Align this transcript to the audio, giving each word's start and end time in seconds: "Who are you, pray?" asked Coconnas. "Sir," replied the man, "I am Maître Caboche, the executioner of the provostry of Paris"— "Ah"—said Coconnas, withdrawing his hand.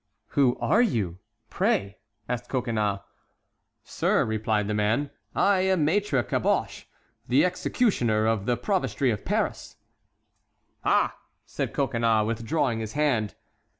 "Who 0.29 0.57
are 0.59 0.81
you, 0.81 1.19
pray?" 1.51 1.99
asked 2.27 2.49
Coconnas. 2.49 3.01
"Sir," 3.83 4.25
replied 4.25 4.67
the 4.67 4.73
man, 4.73 5.11
"I 5.35 5.59
am 5.59 5.85
Maître 5.85 6.27
Caboche, 6.27 6.85
the 7.27 7.45
executioner 7.45 8.25
of 8.25 8.47
the 8.47 8.57
provostry 8.57 9.11
of 9.13 9.23
Paris"— 9.23 9.75
"Ah"—said 10.83 11.73
Coconnas, 11.75 12.25
withdrawing 12.25 12.79
his 12.79 12.93
hand. 12.93 13.35